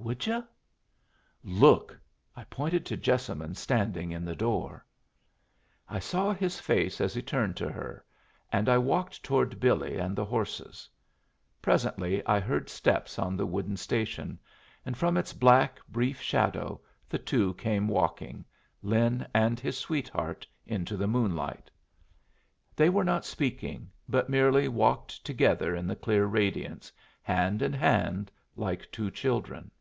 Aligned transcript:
"Would 0.00 0.28
yu'?" 0.28 0.44
"Look!" 1.42 2.00
I 2.36 2.44
pointed 2.44 2.86
to 2.86 2.96
Jessamine 2.96 3.56
standing 3.56 4.12
in 4.12 4.24
the 4.24 4.36
door. 4.36 4.86
I 5.88 5.98
saw 5.98 6.32
his 6.32 6.60
face 6.60 7.00
as 7.00 7.12
he 7.14 7.20
turned 7.20 7.56
to 7.56 7.68
her, 7.68 8.04
and 8.52 8.68
I 8.68 8.78
walked 8.78 9.24
toward 9.24 9.58
Billy 9.58 9.98
and 9.98 10.14
the 10.14 10.24
horses. 10.24 10.88
Presently 11.60 12.24
I 12.28 12.38
heard 12.38 12.70
steps 12.70 13.18
on 13.18 13.36
the 13.36 13.44
wooden 13.44 13.76
station, 13.76 14.38
and 14.86 14.96
from 14.96 15.16
its 15.16 15.32
black, 15.32 15.80
brief 15.88 16.20
shadow 16.22 16.80
the 17.08 17.18
two 17.18 17.54
came 17.54 17.88
walking, 17.88 18.44
Lin 18.82 19.26
and 19.34 19.58
his 19.58 19.76
sweetheart, 19.76 20.46
into 20.64 20.96
the 20.96 21.08
moonlight. 21.08 21.72
They 22.76 22.88
were 22.88 23.04
not 23.04 23.24
speaking, 23.24 23.90
but 24.08 24.30
merely 24.30 24.68
walked 24.68 25.24
together 25.24 25.74
in 25.74 25.88
the 25.88 25.96
clear 25.96 26.24
radiance, 26.24 26.92
hand 27.20 27.62
in 27.62 27.72
hand, 27.72 28.30
like 28.54 28.90
two 28.92 29.10
children. 29.10 29.72